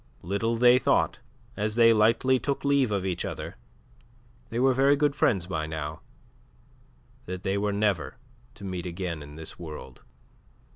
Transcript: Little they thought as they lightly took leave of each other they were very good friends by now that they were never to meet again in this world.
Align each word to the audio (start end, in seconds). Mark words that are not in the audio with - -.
Little 0.23 0.55
they 0.55 0.79
thought 0.79 1.19
as 1.55 1.75
they 1.75 1.93
lightly 1.93 2.39
took 2.39 2.65
leave 2.65 2.89
of 2.89 3.05
each 3.05 3.23
other 3.23 3.55
they 4.49 4.57
were 4.57 4.73
very 4.73 4.95
good 4.95 5.15
friends 5.15 5.45
by 5.45 5.67
now 5.67 5.99
that 7.27 7.43
they 7.43 7.55
were 7.55 7.71
never 7.71 8.17
to 8.55 8.63
meet 8.65 8.87
again 8.87 9.21
in 9.21 9.35
this 9.35 9.59
world. 9.59 10.01